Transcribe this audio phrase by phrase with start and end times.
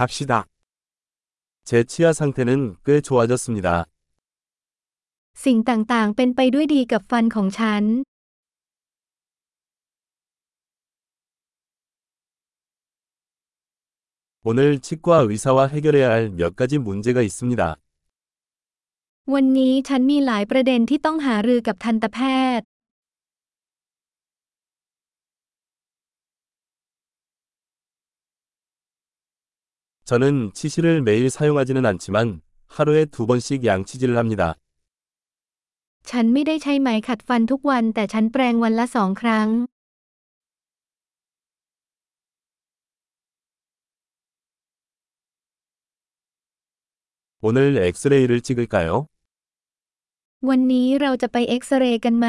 [0.00, 0.45] 갑시다.
[1.63, 3.85] 제 치아 상태는 꽤 좋아졌습니다.
[5.43, 7.83] สิ่งต่างๆ เป็นไปด้วยดีกับฟันของฉัน
[14.43, 17.61] 오늘 치과 의사와 해결해야 할 몇 가지 문제가 있습니다.
[19.33, 22.19] วันนี้ฉันมีหลายประเด็นที่ต้องหารือกับทันตแพ
[22.59, 22.65] ทย์
[30.04, 34.54] 저는 치실을 매일 사용하지는 않지만 하루에 두 번씩 양치질을 합니다.
[36.10, 39.48] ฉันไม่ได้ใช้ไหมขัดฟันทุกวันแต่ฉันแปรงวันละสองครั้ง
[47.46, 48.88] 오늘 엑스레이를 찍을까요?
[50.48, 52.28] วันนี้เราจะไปเอ็กซเรย์กันไหม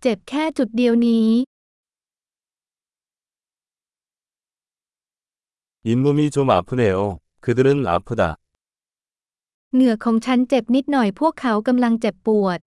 [0.00, 1.28] ๆ เจ็บแค่จุดเดียวนี้
[5.90, 7.20] 잇몸이 좀 아프네요.
[7.40, 8.22] 그들은 아프다.
[9.74, 12.58] เหงือกของฉันเจ็บนิดหน่อยพวกเขากำลังเจ็บปวด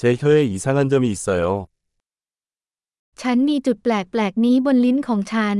[0.00, 1.44] 제 혀에 이상한 점이 있어요.
[3.20, 5.58] ฉันมีจุดแปลกๆนี้บนลิ้นของฉัน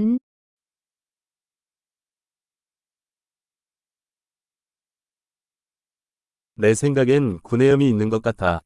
[6.55, 8.63] 내 생각엔 구내염이 있는 것 같아.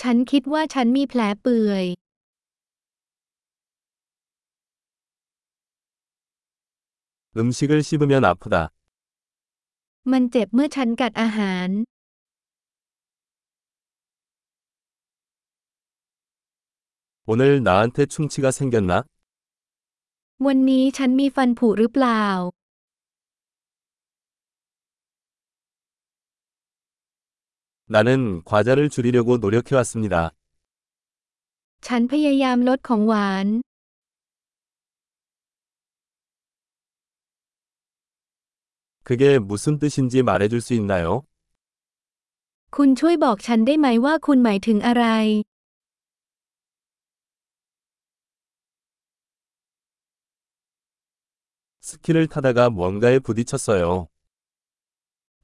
[0.00, 1.84] ฉันคิดว่าฉันมีแผลเปื่อย
[7.36, 8.56] 음식을 씹으면 아프다.
[10.12, 11.68] มันเจ็บเมื่อฉันกัดอาหาร
[17.30, 18.92] 오늘 나한테 충치가 생겼나?
[20.46, 22.24] วันนี้ฉันมีฟันผุหรือเปล่า
[27.89, 30.31] 나는 과자를 줄이려고 노력해왔습니다.
[31.81, 33.61] ฉันพยายามลดของหวาน
[39.03, 41.23] 그게 무슨 뜻인지 말해줄 수 있나요?
[42.69, 45.43] คุณช่วยบอกฉันได้ไหมว่าคุณหมายถึงอะไร
[51.79, 54.09] 스키를 타다가 뭔가에 부딪혔어요.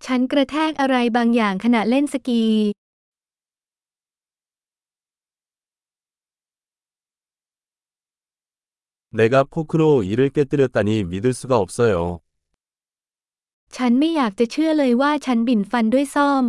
[0.07, 2.43] ฉันกระแทกอะไรบางอย่างขณะเล่นสกี
[9.11, 12.21] 내가 포크로 이를 깨뜨렸다니 믿을 수가 없어요.
[13.77, 16.45] ฉันไม่อยากจะเชื่อเลยว่าฉันบิ่นฟันด้วยซ่อม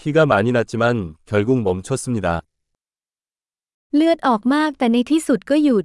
[0.00, 2.42] 피가 많이 났지만 결국 멈췄습니다.
[3.94, 5.84] เลือดออกมากแต่ในที่สุดก็หยุด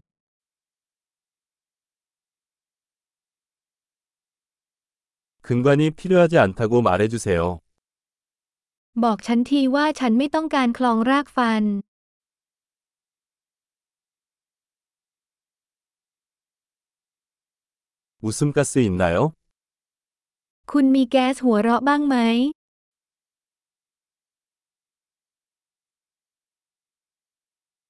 [5.47, 7.41] 근관이 필요하지 않다고 말해주세요.
[9.03, 11.63] บอกฉันทีว่าฉันไม่ต้องการคลองรากฟัน
[18.25, 19.17] 웃음가스 있나요?
[20.71, 22.15] คุณมีแก๊สหัวเราะบ้างไหม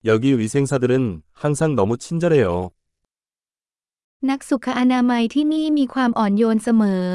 [0.06, 2.72] 여기 위생사들은 항상 너무 친절해요.
[4.30, 7.06] นักสุขอนามัยที่นี่มีความอ่อนโยนเสมอ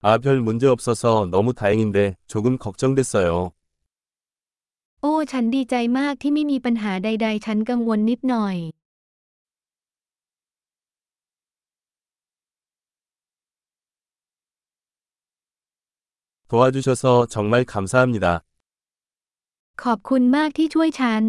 [0.00, 3.52] 아, 별 문제 없어서 너무 다행인데 조금 걱정됐어요.
[5.02, 8.56] โอ้ ฉันดีใจมากที่ไม่มีปัญหาใด ๆ ฉันกังวลนิดหน่อย
[16.52, 18.44] 도와주셔서 정말 감사합니다.
[19.82, 21.22] ขอบคุณมากที่ช่วยฉัน